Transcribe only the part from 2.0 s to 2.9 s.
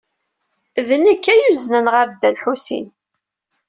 Dda Lḥusin.